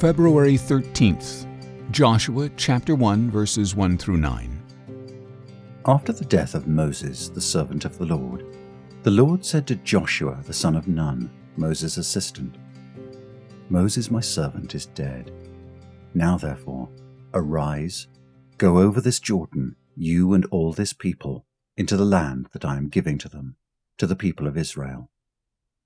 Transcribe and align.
February 0.00 0.54
13th, 0.54 1.46
Joshua 1.90 2.48
chapter 2.56 2.94
1 2.94 3.30
verses 3.30 3.76
1 3.76 3.98
through 3.98 4.16
9. 4.16 4.62
After 5.84 6.12
the 6.14 6.24
death 6.24 6.54
of 6.54 6.66
Moses, 6.66 7.28
the 7.28 7.40
servant 7.40 7.84
of 7.84 7.98
the 7.98 8.06
Lord, 8.06 8.46
the 9.02 9.10
Lord 9.10 9.44
said 9.44 9.66
to 9.66 9.74
Joshua 9.74 10.38
the 10.46 10.54
son 10.54 10.74
of 10.74 10.88
Nun, 10.88 11.30
Moses' 11.58 11.98
assistant, 11.98 12.56
Moses 13.68 14.10
my 14.10 14.20
servant 14.20 14.74
is 14.74 14.86
dead. 14.86 15.30
Now 16.14 16.38
therefore, 16.38 16.88
arise, 17.34 18.08
go 18.56 18.78
over 18.78 19.02
this 19.02 19.20
Jordan, 19.20 19.76
you 19.96 20.32
and 20.32 20.46
all 20.46 20.72
this 20.72 20.94
people, 20.94 21.44
into 21.76 21.98
the 21.98 22.06
land 22.06 22.48
that 22.52 22.64
I 22.64 22.78
am 22.78 22.88
giving 22.88 23.18
to 23.18 23.28
them, 23.28 23.56
to 23.98 24.06
the 24.06 24.16
people 24.16 24.46
of 24.46 24.56
Israel. 24.56 25.10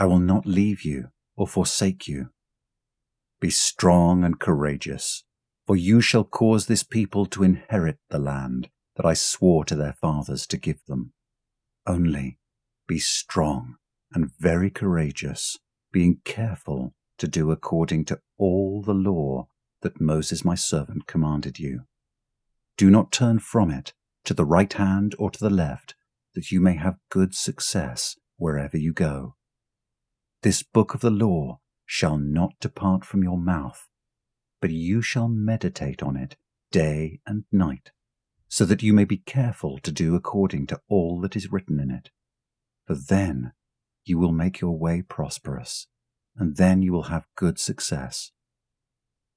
I 0.00 0.06
will 0.06 0.18
not 0.18 0.46
leave 0.46 0.82
you 0.82 1.08
or 1.36 1.46
forsake 1.46 2.08
you. 2.08 2.30
Be 3.38 3.50
strong 3.50 4.24
and 4.24 4.40
courageous, 4.40 5.24
for 5.66 5.76
you 5.76 6.00
shall 6.00 6.24
cause 6.24 6.66
this 6.66 6.82
people 6.82 7.26
to 7.26 7.42
inherit 7.42 7.98
the 8.08 8.18
land 8.18 8.70
that 8.96 9.04
I 9.04 9.12
swore 9.12 9.66
to 9.66 9.76
their 9.76 9.92
fathers 9.92 10.46
to 10.46 10.56
give 10.56 10.82
them. 10.86 11.12
Only 11.86 12.38
be 12.88 12.98
strong 12.98 13.76
and 14.14 14.30
very 14.38 14.70
courageous, 14.70 15.58
being 15.92 16.22
careful 16.24 16.94
to 17.18 17.28
do 17.28 17.50
according 17.50 18.06
to 18.06 18.20
all 18.38 18.80
the 18.80 18.94
law 18.94 19.48
that 19.82 20.00
Moses 20.00 20.46
my 20.46 20.54
servant 20.54 21.06
commanded 21.08 21.58
you. 21.58 21.82
Do 22.78 22.88
not 22.88 23.12
turn 23.12 23.38
from 23.38 23.70
it 23.70 23.92
to 24.24 24.32
the 24.32 24.46
right 24.46 24.72
hand 24.72 25.14
or 25.18 25.30
to 25.30 25.38
the 25.38 25.50
left, 25.50 25.94
that 26.34 26.50
you 26.50 26.58
may 26.58 26.76
have 26.76 26.96
good 27.10 27.34
success 27.34 28.16
wherever 28.38 28.78
you 28.78 28.94
go. 28.94 29.34
This 30.42 30.62
book 30.62 30.94
of 30.94 31.00
the 31.00 31.10
law 31.10 31.60
shall 31.84 32.16
not 32.16 32.58
depart 32.60 33.04
from 33.04 33.22
your 33.22 33.36
mouth, 33.36 33.88
but 34.60 34.70
you 34.70 35.02
shall 35.02 35.28
meditate 35.28 36.02
on 36.02 36.16
it 36.16 36.36
day 36.70 37.20
and 37.26 37.44
night, 37.52 37.90
so 38.48 38.64
that 38.64 38.82
you 38.82 38.94
may 38.94 39.04
be 39.04 39.18
careful 39.18 39.78
to 39.80 39.92
do 39.92 40.14
according 40.14 40.66
to 40.68 40.80
all 40.88 41.20
that 41.20 41.36
is 41.36 41.52
written 41.52 41.78
in 41.78 41.90
it. 41.90 42.10
For 42.86 42.94
then 42.94 43.52
you 44.04 44.18
will 44.18 44.32
make 44.32 44.60
your 44.60 44.78
way 44.78 45.02
prosperous, 45.02 45.88
and 46.36 46.56
then 46.56 46.80
you 46.80 46.92
will 46.92 47.04
have 47.04 47.26
good 47.36 47.58
success. 47.58 48.32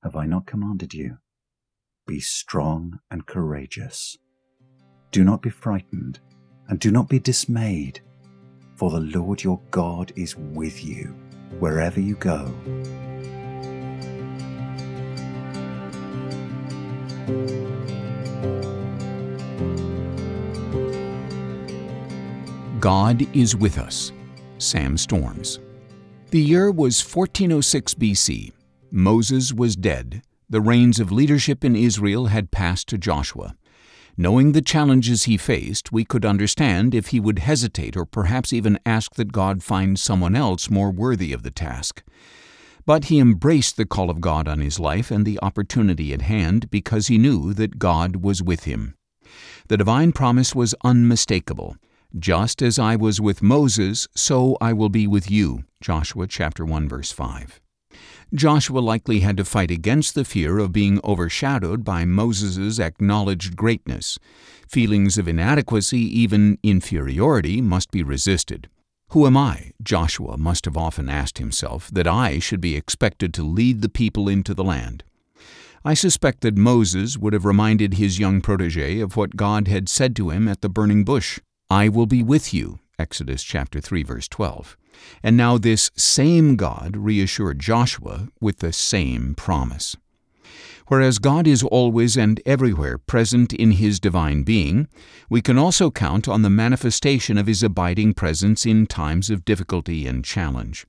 Have 0.03 0.15
I 0.15 0.25
not 0.25 0.45
commanded 0.45 0.93
you? 0.93 1.17
Be 2.07 2.19
strong 2.19 2.99
and 3.11 3.25
courageous. 3.25 4.17
Do 5.11 5.23
not 5.23 5.41
be 5.41 5.49
frightened, 5.49 6.19
and 6.67 6.79
do 6.79 6.91
not 6.91 7.09
be 7.09 7.19
dismayed, 7.19 8.01
for 8.75 8.89
the 8.91 8.99
Lord 8.99 9.43
your 9.43 9.59
God 9.71 10.11
is 10.15 10.35
with 10.35 10.83
you 10.83 11.15
wherever 11.59 11.99
you 11.99 12.15
go. 12.15 12.53
God 22.79 23.25
is 23.33 23.55
with 23.55 23.77
us. 23.77 24.11
Sam 24.57 24.97
Storms. 24.97 25.59
The 26.31 26.41
year 26.41 26.69
was 26.69 27.01
1406 27.01 27.93
BC. 27.93 28.51
Moses 28.91 29.53
was 29.53 29.75
dead. 29.75 30.21
The 30.49 30.59
reins 30.59 30.99
of 30.99 31.11
leadership 31.11 31.63
in 31.63 31.75
Israel 31.75 32.25
had 32.25 32.51
passed 32.51 32.87
to 32.89 32.97
Joshua. 32.97 33.55
Knowing 34.15 34.51
the 34.51 34.61
challenges 34.61 35.23
he 35.23 35.37
faced, 35.37 35.91
we 35.91 36.05
could 36.05 36.23
understand 36.23 36.93
if 36.93 37.07
he 37.07 37.19
would 37.19 37.39
hesitate 37.39 37.97
or 37.97 38.05
perhaps 38.05 38.53
even 38.53 38.77
ask 38.85 39.15
that 39.15 39.31
God 39.31 39.63
find 39.63 39.97
someone 39.97 40.35
else 40.35 40.69
more 40.69 40.91
worthy 40.91 41.33
of 41.33 41.41
the 41.41 41.49
task. 41.49 42.03
But 42.85 43.05
he 43.05 43.19
embraced 43.19 43.75
the 43.75 43.87
call 43.87 44.11
of 44.11 44.21
God 44.21 44.47
on 44.47 44.59
his 44.59 44.79
life 44.79 45.09
and 45.09 45.25
the 45.25 45.39
opportunity 45.41 46.13
at 46.13 46.21
hand 46.21 46.69
because 46.69 47.07
he 47.07 47.17
knew 47.17 47.53
that 47.55 47.79
God 47.79 48.17
was 48.17 48.43
with 48.43 48.65
him. 48.65 48.93
The 49.67 49.77
divine 49.77 50.11
promise 50.11 50.53
was 50.53 50.75
unmistakable. 50.83 51.77
Just 52.17 52.61
as 52.61 52.77
I 52.77 52.95
was 52.95 53.19
with 53.19 53.41
Moses, 53.41 54.07
so 54.15 54.57
I 54.61 54.73
will 54.73 54.89
be 54.89 55.07
with 55.07 55.31
you. 55.31 55.63
Joshua 55.81 56.27
chapter 56.27 56.63
1 56.63 56.87
verse 56.87 57.11
5. 57.11 57.62
Joshua 58.33 58.79
likely 58.79 59.19
had 59.19 59.37
to 59.37 59.45
fight 59.45 59.69
against 59.69 60.15
the 60.15 60.25
fear 60.25 60.57
of 60.57 60.71
being 60.71 60.99
overshadowed 61.03 61.83
by 61.83 62.03
Moses' 62.03 62.79
acknowledged 62.79 63.55
greatness. 63.55 64.17
Feelings 64.67 65.19
of 65.19 65.27
inadequacy, 65.27 65.99
even 65.99 66.57
inferiority, 66.63 67.61
must 67.61 67.91
be 67.91 68.01
resisted. 68.01 68.69
Who 69.09 69.27
am 69.27 69.37
I, 69.37 69.73
Joshua 69.83 70.35
must 70.37 70.65
have 70.65 70.75
often 70.75 71.09
asked 71.09 71.37
himself, 71.37 71.91
that 71.91 72.07
I 72.07 72.39
should 72.39 72.61
be 72.61 72.75
expected 72.75 73.35
to 73.35 73.43
lead 73.43 73.83
the 73.83 73.89
people 73.89 74.27
into 74.27 74.55
the 74.55 74.63
land? 74.63 75.03
I 75.85 75.93
suspect 75.93 76.41
that 76.41 76.57
Moses 76.57 77.17
would 77.17 77.33
have 77.33 77.45
reminded 77.45 77.95
his 77.95 78.17
young 78.17 78.41
protege 78.41 78.99
of 78.99 79.15
what 79.15 79.35
God 79.35 79.67
had 79.67 79.87
said 79.87 80.15
to 80.15 80.31
him 80.31 80.47
at 80.47 80.61
the 80.61 80.69
burning 80.69 81.03
bush 81.03 81.39
I 81.69 81.87
will 81.87 82.07
be 82.07 82.23
with 82.23 82.53
you, 82.53 82.79
Exodus 82.99 83.43
chapter 83.43 83.81
3 83.81 84.03
verse 84.03 84.27
12. 84.27 84.77
And 85.23 85.35
now 85.35 85.57
this 85.57 85.89
same 85.95 86.55
God 86.55 86.95
reassured 86.95 87.59
Joshua 87.59 88.29
with 88.39 88.59
the 88.59 88.73
same 88.73 89.33
promise. 89.35 89.95
Whereas 90.87 91.17
God 91.17 91.47
is 91.47 91.63
always 91.63 92.17
and 92.17 92.41
everywhere 92.45 92.97
present 92.97 93.53
in 93.53 93.71
His 93.71 93.99
divine 93.99 94.43
being, 94.43 94.87
we 95.29 95.41
can 95.41 95.57
also 95.57 95.89
count 95.89 96.27
on 96.27 96.41
the 96.41 96.49
manifestation 96.49 97.37
of 97.37 97.47
His 97.47 97.63
abiding 97.63 98.13
presence 98.13 98.65
in 98.65 98.85
times 98.85 99.29
of 99.29 99.45
difficulty 99.45 100.05
and 100.05 100.25
challenge. 100.25 100.85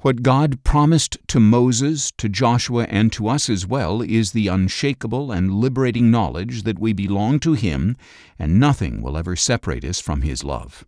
What 0.00 0.22
God 0.22 0.64
promised 0.64 1.18
to 1.28 1.38
Moses, 1.38 2.10
to 2.18 2.28
Joshua, 2.28 2.86
and 2.88 3.12
to 3.12 3.28
us 3.28 3.48
as 3.48 3.66
well 3.66 4.02
is 4.02 4.32
the 4.32 4.48
unshakable 4.48 5.30
and 5.30 5.54
liberating 5.54 6.10
knowledge 6.10 6.64
that 6.64 6.78
we 6.78 6.92
belong 6.92 7.38
to 7.40 7.52
Him 7.52 7.96
and 8.38 8.58
nothing 8.58 9.00
will 9.00 9.16
ever 9.16 9.36
separate 9.36 9.84
us 9.84 10.00
from 10.00 10.22
His 10.22 10.42
love. 10.42 10.84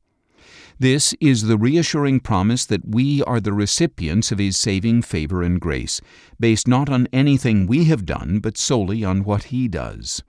This 0.82 1.14
is 1.20 1.42
the 1.42 1.56
reassuring 1.56 2.18
promise 2.18 2.66
that 2.66 2.88
we 2.88 3.22
are 3.22 3.38
the 3.38 3.52
recipients 3.52 4.32
of 4.32 4.40
His 4.40 4.56
saving 4.56 5.02
favor 5.02 5.40
and 5.40 5.60
grace, 5.60 6.00
based 6.40 6.66
not 6.66 6.88
on 6.88 7.06
anything 7.12 7.68
we 7.68 7.84
have 7.84 8.04
done, 8.04 8.40
but 8.40 8.58
solely 8.58 9.04
on 9.04 9.22
what 9.22 9.44
He 9.54 9.68
does. 9.68 10.24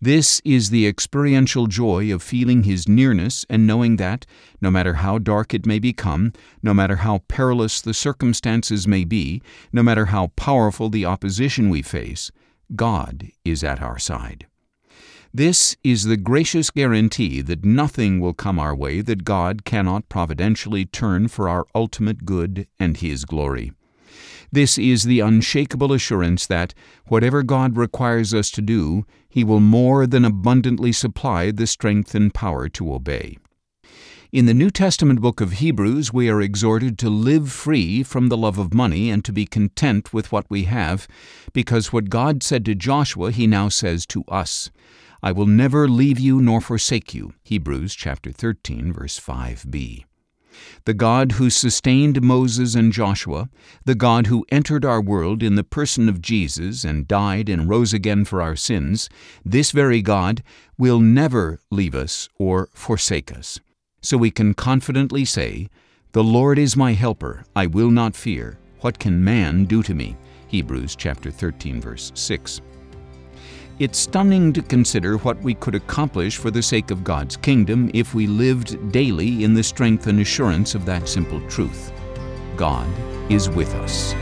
This 0.00 0.40
is 0.44 0.70
the 0.70 0.86
experiential 0.86 1.66
joy 1.66 2.14
of 2.14 2.22
feeling 2.22 2.62
His 2.62 2.88
nearness 2.88 3.44
and 3.50 3.66
knowing 3.66 3.96
that, 3.96 4.26
no 4.60 4.70
matter 4.70 4.94
how 4.94 5.18
dark 5.18 5.52
it 5.54 5.66
may 5.66 5.80
become, 5.80 6.34
no 6.62 6.72
matter 6.72 6.98
how 6.98 7.22
perilous 7.26 7.80
the 7.80 7.92
circumstances 7.92 8.86
may 8.86 9.02
be, 9.02 9.42
no 9.72 9.82
matter 9.82 10.06
how 10.06 10.28
powerful 10.36 10.88
the 10.88 11.04
opposition 11.04 11.68
we 11.68 11.82
face, 11.82 12.30
God 12.76 13.32
is 13.44 13.64
at 13.64 13.82
our 13.82 13.98
side. 13.98 14.46
This 15.32 15.76
is 15.84 16.04
the 16.04 16.16
gracious 16.16 16.70
guarantee 16.70 17.40
that 17.42 17.64
nothing 17.64 18.18
will 18.18 18.34
come 18.34 18.58
our 18.58 18.74
way 18.74 19.00
that 19.00 19.22
God 19.22 19.64
cannot 19.64 20.08
providentially 20.08 20.84
turn 20.84 21.28
for 21.28 21.48
our 21.48 21.66
ultimate 21.72 22.24
good 22.24 22.66
and 22.80 22.96
His 22.96 23.24
glory. 23.24 23.70
This 24.50 24.76
is 24.76 25.04
the 25.04 25.20
unshakable 25.20 25.92
assurance 25.92 26.48
that, 26.48 26.74
whatever 27.06 27.44
God 27.44 27.76
requires 27.76 28.34
us 28.34 28.50
to 28.50 28.60
do, 28.60 29.06
He 29.28 29.44
will 29.44 29.60
more 29.60 30.04
than 30.04 30.24
abundantly 30.24 30.90
supply 30.90 31.52
the 31.52 31.68
strength 31.68 32.12
and 32.16 32.34
power 32.34 32.68
to 32.70 32.92
obey. 32.92 33.38
In 34.32 34.46
the 34.46 34.54
New 34.54 34.70
Testament 34.70 35.20
book 35.20 35.40
of 35.40 35.52
Hebrews, 35.52 36.12
we 36.12 36.28
are 36.28 36.40
exhorted 36.40 36.98
to 36.98 37.08
live 37.08 37.52
free 37.52 38.02
from 38.02 38.30
the 38.30 38.36
love 38.36 38.58
of 38.58 38.74
money 38.74 39.10
and 39.10 39.24
to 39.24 39.32
be 39.32 39.46
content 39.46 40.12
with 40.12 40.32
what 40.32 40.46
we 40.50 40.64
have, 40.64 41.06
because 41.52 41.92
what 41.92 42.10
God 42.10 42.42
said 42.42 42.64
to 42.64 42.74
Joshua, 42.74 43.30
He 43.30 43.46
now 43.46 43.68
says 43.68 44.06
to 44.06 44.24
us. 44.26 44.72
I 45.22 45.32
will 45.32 45.46
never 45.46 45.88
leave 45.88 46.18
you 46.18 46.40
nor 46.40 46.60
forsake 46.60 47.12
you. 47.14 47.34
Hebrews 47.42 47.94
chapter 47.94 48.32
13 48.32 48.92
verse 48.92 49.20
5b. 49.20 50.04
The 50.84 50.94
God 50.94 51.32
who 51.32 51.50
sustained 51.50 52.22
Moses 52.22 52.74
and 52.74 52.92
Joshua, 52.92 53.48
the 53.84 53.94
God 53.94 54.26
who 54.26 54.46
entered 54.50 54.84
our 54.84 55.00
world 55.00 55.42
in 55.42 55.54
the 55.54 55.64
person 55.64 56.08
of 56.08 56.22
Jesus 56.22 56.84
and 56.84 57.06
died 57.06 57.48
and 57.48 57.68
rose 57.68 57.92
again 57.92 58.24
for 58.24 58.40
our 58.40 58.56
sins, 58.56 59.08
this 59.44 59.70
very 59.70 60.02
God 60.02 60.42
will 60.78 61.00
never 61.00 61.60
leave 61.70 61.94
us 61.94 62.28
or 62.38 62.68
forsake 62.72 63.32
us. 63.32 63.60
So 64.00 64.16
we 64.16 64.30
can 64.30 64.54
confidently 64.54 65.24
say, 65.24 65.68
The 66.12 66.24
Lord 66.24 66.58
is 66.58 66.76
my 66.76 66.94
helper, 66.94 67.44
I 67.54 67.66
will 67.66 67.90
not 67.90 68.16
fear. 68.16 68.58
What 68.80 68.98
can 68.98 69.22
man 69.22 69.66
do 69.66 69.82
to 69.82 69.94
me? 69.94 70.16
Hebrews 70.48 70.96
chapter 70.96 71.30
13 71.30 71.80
verse 71.80 72.10
6. 72.14 72.62
It's 73.80 73.98
stunning 73.98 74.52
to 74.52 74.60
consider 74.60 75.16
what 75.16 75.40
we 75.40 75.54
could 75.54 75.74
accomplish 75.74 76.36
for 76.36 76.50
the 76.50 76.60
sake 76.60 76.90
of 76.90 77.02
God's 77.02 77.38
kingdom 77.38 77.90
if 77.94 78.14
we 78.14 78.26
lived 78.26 78.92
daily 78.92 79.42
in 79.42 79.54
the 79.54 79.62
strength 79.62 80.06
and 80.06 80.20
assurance 80.20 80.74
of 80.74 80.84
that 80.84 81.08
simple 81.08 81.40
truth. 81.48 81.90
God 82.58 82.86
is 83.30 83.48
with 83.48 83.74
us. 83.76 84.14